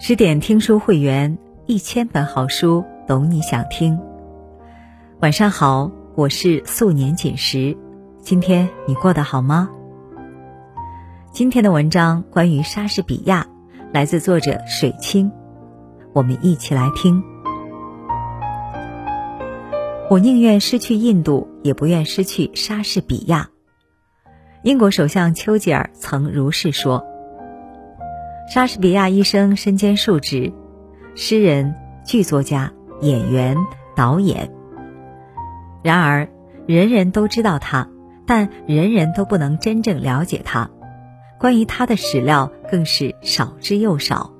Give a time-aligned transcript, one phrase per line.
[0.00, 1.36] 十点听书会员，
[1.66, 3.98] 一千本好书，懂你想听。
[5.18, 7.76] 晚上好，我是素年锦时。
[8.20, 9.68] 今天你过得好吗？
[11.32, 13.44] 今天的文章关于莎士比亚，
[13.92, 15.32] 来自作者水清。
[16.12, 17.20] 我们一起来听。
[20.08, 23.48] 我宁愿失去印度，也不愿失去莎士比亚。
[24.62, 27.04] 英国首相丘吉尔曾如是说。
[28.50, 30.54] 莎士比亚一生身兼数职，
[31.14, 31.74] 诗人、
[32.06, 33.58] 剧作家、演员、
[33.94, 34.50] 导演。
[35.82, 36.30] 然而，
[36.66, 37.90] 人人都知道他，
[38.26, 40.70] 但人人都不能真正了解他。
[41.38, 44.32] 关于他的史料更是少之又少。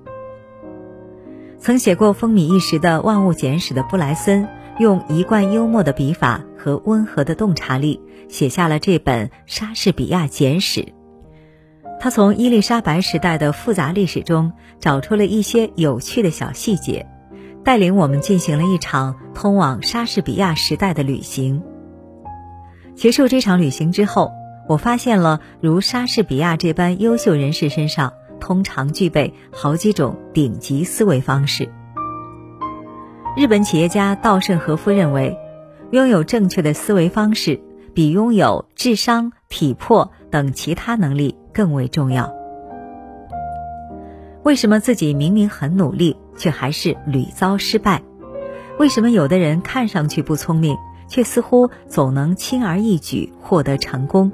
[1.58, 4.48] 曾写过风靡一时的《万物简史》的布莱森，
[4.78, 8.00] 用一贯幽默的笔法和温和的洞察力，
[8.30, 10.80] 写下了这本《莎士比亚简史》。
[12.00, 17.06] 他从伊丽莎白时代的复杂历史中找出了一些有趣的小细节，
[17.64, 21.62] 带领我们进行了一场通往莎士比亚时代的旅行。
[22.94, 24.30] 结束这场旅行之后，
[24.68, 31.68] 我发现了如莎士比亚这般优秀人士身上通常具备好几种顶级思维方式。
[33.36, 35.36] 日本企业家稻盛和夫认为，
[35.90, 37.60] 拥有正确的思维方式
[37.92, 41.34] 比拥有智商、体魄等其他能力。
[41.58, 42.32] 更为重要。
[44.44, 48.00] 为什么自己明明很努力，却还是屡遭失败？
[48.78, 50.76] 为什么有的人看上去不聪明，
[51.08, 54.30] 却似乎总能轻而易举获得成功？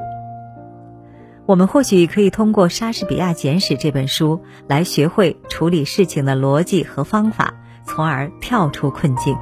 [1.47, 7.55] 我们或许可以通过《莎士比亚简史》这本书来学会处理事情的逻辑和方法，
[7.86, 9.34] 从而跳出困境。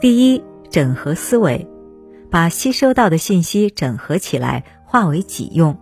[0.00, 1.66] 第一，整合思维，
[2.30, 4.62] 把吸收到的信息整合起来。
[4.94, 5.76] 化为己用。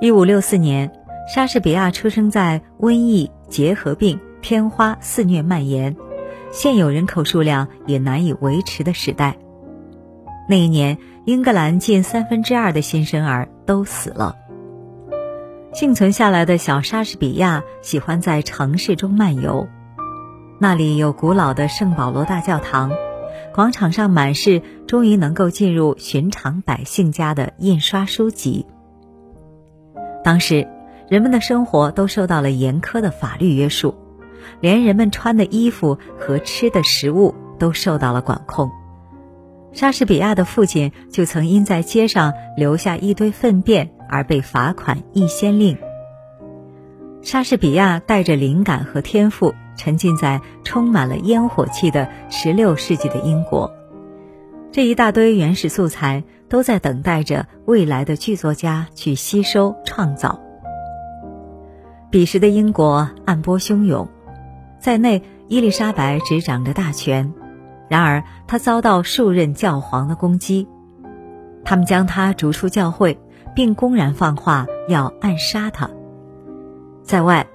[0.00, 0.92] 一五六四年，
[1.26, 5.96] 莎士比亚出生在瘟疫、结核病、天花肆虐蔓延、
[6.52, 9.36] 现有人口数量也难以维持的时代。
[10.48, 14.36] 那一年，英格兰近三分之二的新生儿都死了。
[15.72, 19.66] 幸存下来的小莎士比亚喜欢在城市中漫游，
[20.60, 22.92] 那里有古老的圣保罗大教堂。
[23.54, 28.66] 广场上满是终于能够进入寻常百姓家的印刷书籍。
[30.24, 30.66] 当时，
[31.08, 33.94] 人们的生活都受到了严苛的法律约束，
[34.60, 38.70] 连人们穿的衣服和吃的食物都受到了管控。
[39.72, 45.76] 莎士比亚的父亲就曾因在街上留下一堆粪便而被罚款一先令。
[47.22, 49.54] 莎士比亚带着灵感和天赋。
[49.76, 53.72] 沉浸在充满了烟火气的16世纪的英国，
[54.70, 60.40] 这一大堆原始素材都在等待着未来的剧作家去吸收创造。
[62.10, 64.08] 彼时的英国暗波汹涌，
[64.78, 67.32] 在内伊丽莎白执掌着大权，
[67.88, 70.68] 然而她遭到数任教皇的攻击，
[71.64, 73.18] 他们将她逐出教会，
[73.54, 75.88] 并公然放话要暗杀她。
[77.02, 77.46] 在外。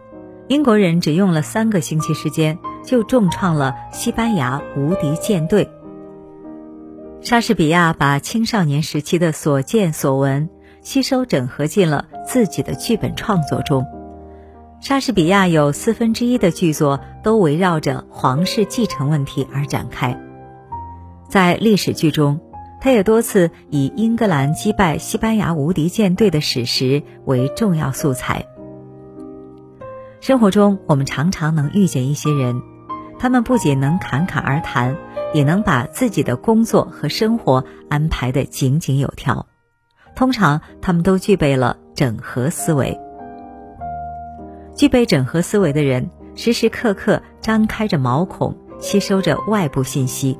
[0.47, 5.69] 英国人只用了三个星期时间，就重创了西班牙无敌舰队。
[7.19, 10.50] 莎士比亚把青少年时期的所见所闻
[10.81, 13.86] 吸收整合进了自己的剧本创作中。
[14.80, 20.18] 莎士比亚有四分之一的剧作都围绕着皇室继承问题而展开。
[21.28, 22.40] 在历史剧中，
[22.80, 28.46] 他也多次以英格兰击败西班牙无敌舰队的史实为重要素材。
[30.19, 32.61] 生活中，我们常常能遇见一些人，
[33.19, 34.97] 他们不仅能侃侃而谈，
[35.33, 39.45] 也能把自己的工作和生活安排得井井有条。
[40.16, 43.00] 通常，他们都具备了整合思维。
[44.75, 50.38] 具备整合思维的人，时时刻刻张开着毛孔，吸收着外部信息。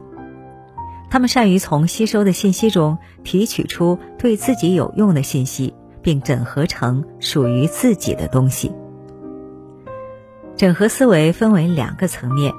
[1.10, 8.74] 他们善于从吸收的信息中提取出对自己有用的信息，并整合成属于自己的东西。
[10.58, 12.52] 整合思维分为两个层面，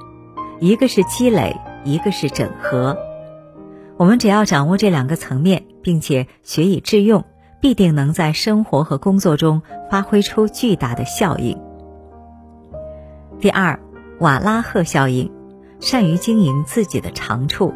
[0.61, 1.53] 一个是积累，
[1.83, 2.97] 一个是整合。
[3.97, 7.25] 我们只要掌握这两个层面，并且学以致用，
[7.59, 9.61] 必定能在生活和工作中
[9.91, 11.59] 发挥出巨大的效应。
[13.41, 13.77] 第二，
[14.19, 15.29] 瓦拉赫效应，
[15.81, 17.73] 善于经营自己的长处。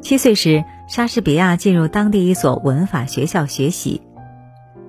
[0.00, 4.02] 七岁时，莎士比亚进入当地一所文法学校学习，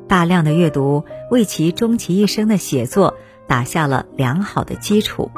[0.07, 3.13] 大量的阅读为其终其一生的写作。
[3.47, 5.31] 打下了良好的基础。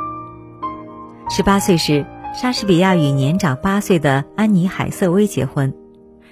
[1.30, 5.74] 十八岁时，莎士比亚与年长八岁的安妮·海瑟薇结婚，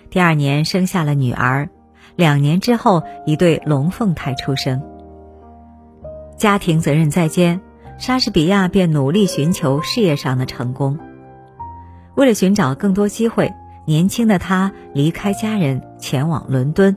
[0.09, 1.69] 第二年生下了女儿。
[2.15, 4.83] 两年之后，一对龙凤胎出生。
[6.37, 7.61] 家庭责任在肩，
[7.97, 10.99] 莎士比亚便努力寻求事业上的成功。
[12.15, 13.51] 为了寻找更多机会，
[13.85, 16.95] 年轻的他离开家人，前往伦敦。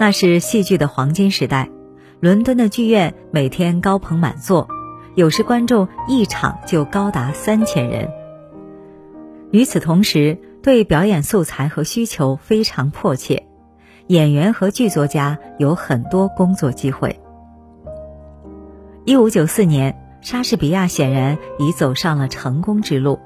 [0.00, 1.68] 那是戏剧的黄金时代，
[2.20, 4.68] 伦敦的剧院每天高朋满座，
[5.14, 8.10] 有时观众一场就高达三千人。
[9.52, 13.46] 与此同时，对表演素材和需求非常迫切，
[14.08, 17.18] 演员和剧作家有很多工作机会。
[19.06, 23.18] 一五九四年，莎士比亚显然已走上了成功之路。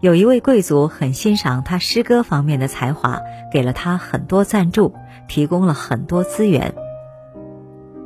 [0.00, 3.20] 有一位贵族很欣赏他诗歌方面的才华，
[3.50, 4.94] 给了他很多赞助，
[5.28, 6.74] 提供了很多资源。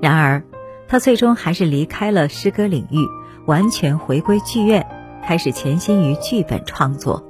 [0.02, 0.42] 然而，
[0.88, 3.06] 他最终还是离开了诗歌领域，
[3.46, 4.84] 完全回归剧院，
[5.24, 7.24] 开始潜心于剧本创作。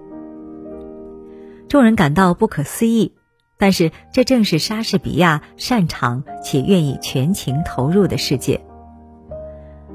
[1.69, 3.13] 众人感到不可思议，
[3.59, 8.65] 但是这正是莎士比亚擅长且愿意全情投入的世界。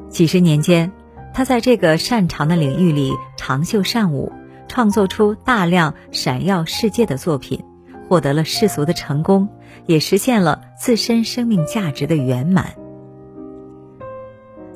[0.07, 0.91] 几十年间，
[1.33, 4.31] 他在这个擅长的领域里长袖善舞。
[4.67, 7.63] 创作出大量闪耀世界的作品，
[8.07, 9.47] 获得了世俗的成功，
[9.85, 12.73] 也实现了自身生命价值的圆满。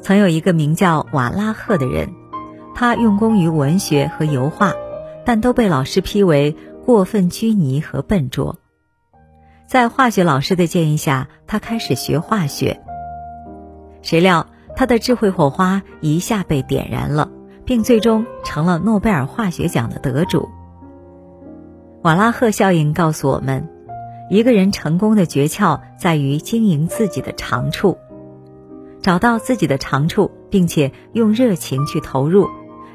[0.01, 2.09] 曾有一个名叫瓦拉赫的人，
[2.75, 4.73] 他用功于文学和油画，
[5.25, 6.55] 但都被老师批为
[6.85, 8.57] 过分拘泥和笨拙。
[9.67, 12.81] 在化学老师的建议下，他开始学化学。
[14.01, 17.31] 谁料他的智慧火花一下被点燃了。
[17.63, 20.49] 并最终成了诺贝尔化学奖的得主。
[22.01, 23.69] 瓦拉赫效应告诉我们，
[24.31, 27.97] 一个人成功的诀窍在于经营自己的长处，
[29.01, 32.47] 找到自己的长处，并且用热情去投入，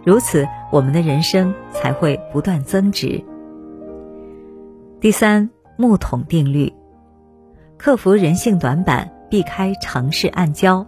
[0.03, 3.23] 如此我们的人生才会不断增值。
[4.99, 6.73] 第三，木桶定律，
[7.77, 10.87] 克服人性短板，避开城市暗礁。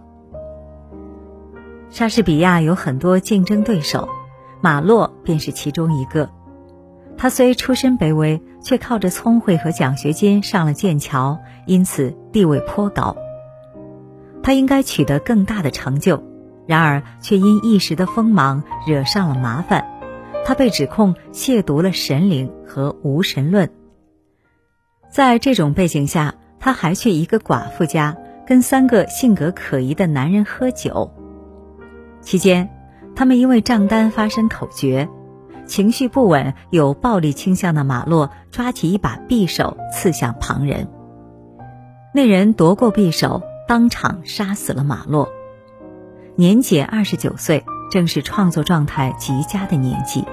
[1.91, 4.09] 莎士比亚有很多竞争对手，
[4.61, 6.27] 马洛便是其中一个。
[7.17, 13.15] 他虽出身卑微，却靠着聪慧和奖学金上了剑桥，因此地位颇高。
[14.41, 16.23] 他应该取得更大的成就，
[16.65, 19.85] 然而却因一时的锋芒惹上了麻烦。
[20.45, 23.69] 他被指控亵渎了神灵和无神论。
[25.11, 28.17] 在这种背景下，他还去一个寡妇家，
[28.47, 31.11] 跟三个性格可疑的男人喝酒。
[32.21, 32.69] 期间，
[33.15, 35.07] 他们因为账单发生口角，
[35.69, 40.89] 情绪不稳、有暴力倾向的马洛抓起一把匕首刺向旁人。
[42.13, 45.29] 那人夺过匕首，当场杀死了马洛。
[46.35, 50.25] 年仅二十九岁，正是创作状态极佳的年纪。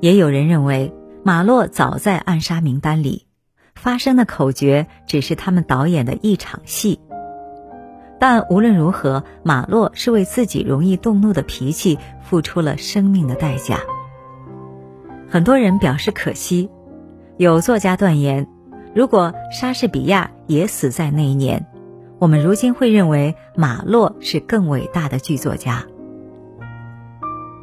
[0.00, 0.92] 也有人认为，
[1.24, 3.26] 马洛早在暗杀名单里，
[3.74, 7.00] 发生的口诀只是他们导演的一场戏。
[8.20, 13.80] 但无论如何，马洛是为自己容易动怒的脾气付出了生命的代价。
[15.26, 16.68] 很多人表示可惜，
[17.38, 18.46] 有作家断言，
[18.94, 21.66] 如果莎士比亚也死在那一年，
[22.18, 25.86] 我们如今会认为马洛是更伟大的剧作家。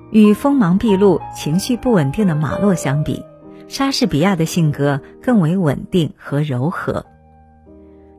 [0.10, 3.24] 与锋芒毕露、情绪不稳定的马洛相比，
[3.68, 7.06] 莎士比亚的性格更为稳定和柔和。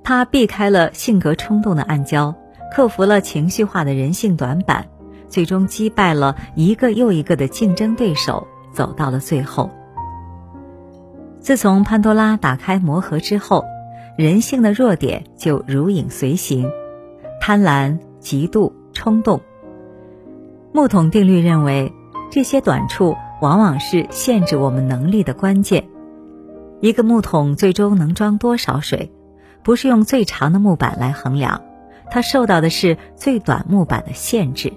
[0.08, 2.34] 他避开了性格冲动的暗礁，
[2.72, 4.86] 克服了情绪化的人性短板，
[5.28, 9.70] 最终击败了一个又一个的竞争对手，走到了最后。
[11.40, 13.66] 自从潘多拉打开魔盒之后，
[14.16, 16.70] 人性的弱点就如影随形：
[17.38, 19.42] 贪婪、嫉妒、冲动。
[20.72, 21.92] 木桶定律认为，
[22.30, 25.84] 这些短处往往是限制我们能力的关键。
[26.80, 29.12] 一个木桶最终能装多少水？
[29.62, 31.62] 不是用最长的木板来衡量，
[32.10, 34.72] 它受到的是最短木板的限制。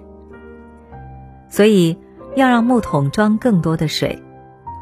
[1.50, 1.98] 所以，
[2.36, 4.22] 要让木桶装更多的水，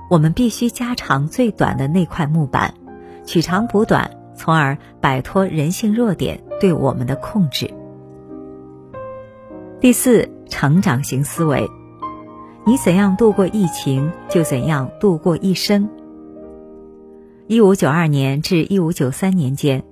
[0.09, 2.73] 我们必须加长最短的那块木板，
[3.25, 7.73] 取长补短，从而摆脱人性弱点对我们的控制。
[9.79, 11.69] 第四，成长型思维，
[12.65, 15.89] 你怎样度过疫情，就怎样度过一生。
[17.49, 19.83] 一五九二年至一五九三年间。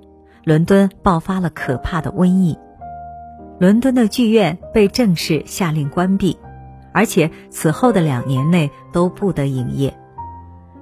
[0.43, 2.55] 伦敦爆发了可怕的瘟疫，
[3.59, 6.37] 伦敦的剧院被正式下令关闭，
[6.91, 9.97] 而且此后的两年内都不得营业。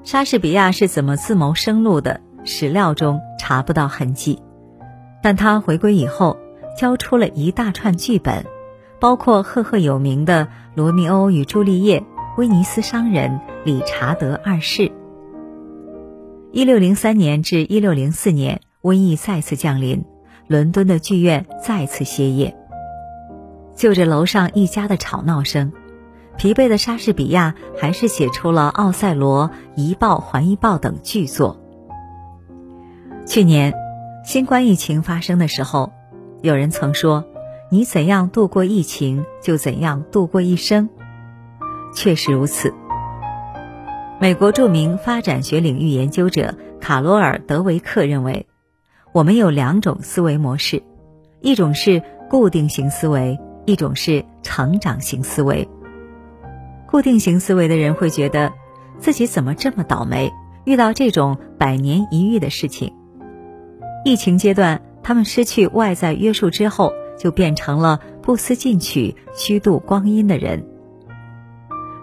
[0.03, 2.20] 莎士比亚是怎么自谋生路的？
[2.44, 4.41] 史料中查不到痕迹，
[5.24, 6.38] 但他回归以后，
[6.77, 8.46] 交出了一大串剧本，
[9.00, 10.44] 包括赫赫有名的
[10.75, 12.00] 《罗密欧与朱丽叶》
[12.38, 13.32] 《威尼斯商人》
[13.63, 14.82] 《理查德二世》。
[16.55, 18.62] 一六零三年至一六零四年。
[18.81, 20.05] 瘟疫再次降临，
[20.47, 22.55] 伦敦的剧院再次歇业。
[23.75, 25.74] 就着楼上一家的吵闹声，
[26.38, 31.59] 疲惫的莎士比亚还是写出了《奥赛罗》《一报还一报》等巨作。
[33.25, 33.74] 去年，
[34.24, 35.91] 新冠疫情发生的时候，
[36.41, 37.25] 有人曾说
[37.69, 40.88] ：“你怎样度过疫情，就怎样度过一生。”
[41.93, 42.74] 确实如此。
[44.19, 48.48] 美国著名发展学领域研究者卡罗尔·德维克认为，
[49.12, 50.84] 我们有两种思维模式，
[51.41, 53.39] 一种是固定型思维。
[53.67, 55.67] 一种是成长型思维。
[56.86, 58.53] 固定型思维的人会觉得，
[59.00, 60.31] 自己怎么这么倒霉，
[60.65, 62.93] 遇到这种百年一遇的事情。
[64.05, 70.63] 疫情阶段，他们失去外在约束之后，就变成了不思进取、虚度光阴的人。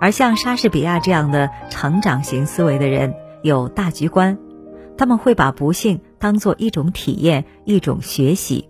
[0.03, 4.37] 而像莎士比亚这样的成长型思维的人，有大局观，
[4.99, 8.69] 他们会把不幸当做一种体验、一种学习。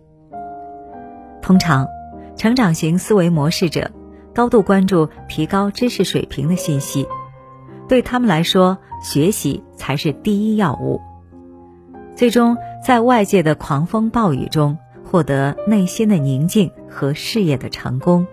[1.41, 1.89] 通常。
[2.35, 3.91] 成长型思维模式者
[4.35, 7.07] 高度关注提高知识水平的信息，
[7.89, 11.01] 对他们来说，学习才是第一要务。
[12.17, 18.27] 最终，在外界的狂风暴雨中获得内心的宁静和事业的成功。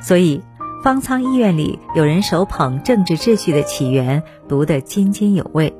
[0.00, 0.42] 所以，
[0.82, 5.74] 方舱医院里有人手捧《政治秩序的起源》，读得津津有味。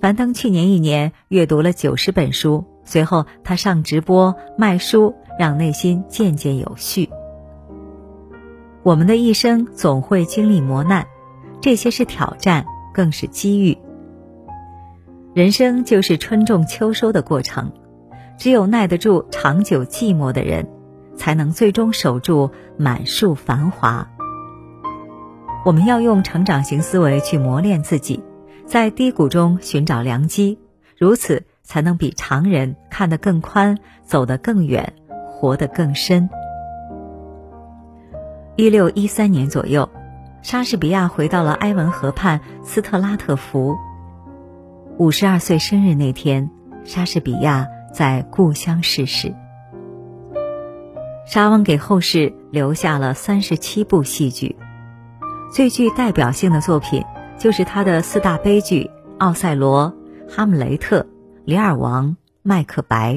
[0.00, 5.14] 樊登去年一年阅读了九十本书，随后他上直播卖书。
[5.38, 7.08] 让内心渐渐有序。
[8.82, 11.06] 我们的一生总会经历磨难，
[11.62, 13.76] 这些是挑战，更是机遇。
[15.32, 17.72] 人生就是春种秋收的过程，
[18.38, 20.68] 只有耐得住长久寂寞的人，
[21.22, 24.10] 才能最终守住满树繁华。
[25.64, 28.24] 我们要用成长型思维去磨练自己，
[28.66, 30.58] 在低谷中寻找良机，
[30.98, 34.94] 如此才能比常人看得更宽，走得更远。
[35.28, 36.28] 活得更深。
[38.56, 39.88] 一六一三年左右，
[40.40, 43.76] 莎士比亚回到了埃文河畔斯特拉特福。
[44.98, 46.50] 五十二岁生日那天，
[46.84, 49.32] 莎士比亚在故乡逝世。
[51.24, 54.56] 莎翁给后世留下了三十七部戏剧，
[55.52, 57.04] 最具代表性的作品
[57.38, 58.84] 就是他的四大悲剧
[59.18, 59.94] 《奥赛罗》
[60.34, 61.00] 《哈姆雷特》
[61.44, 62.06] 《李尔王》
[62.42, 63.14] 《麦克白》。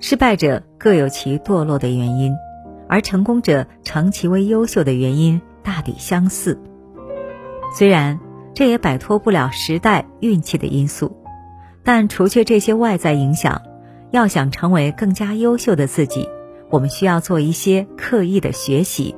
[0.00, 2.34] 失败者各有其堕落的原因，
[2.88, 6.60] 而成功者成其为优秀的原因大抵相似。
[7.74, 8.20] 虽然
[8.52, 11.16] 这也摆脱不了时代运气的因素，
[11.82, 13.62] 但除却这些外在影响，
[14.12, 16.28] 要想成为更加优秀的自己，
[16.70, 19.14] 我们需要做一些刻意的学习，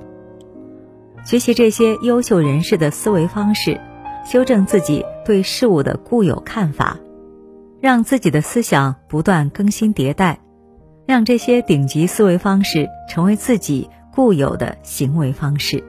[1.27, 3.81] 学习这些优秀人士的思维方式，
[4.25, 6.97] 修正自己对事物的固有看法，
[7.81, 10.41] 让自己的思想不断更新迭代。
[11.07, 15.85] 让这些顶级思维方式成为自己固有的行为方式。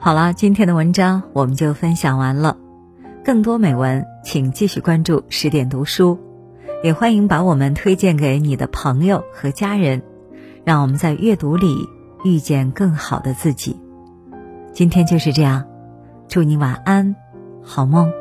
[0.00, 2.56] 好了，今天的文章我们就分享完了。
[3.26, 6.16] 更多美文，请继续关注十点读书，
[6.84, 10.00] 也欢迎把我们推荐给你的朋友和家人，
[10.62, 11.88] 让我们在阅读里
[12.22, 13.80] 遇见更好的自己。
[14.72, 15.64] 今天就是这样，
[16.28, 17.16] 祝你晚安，
[17.64, 18.12] 好梦。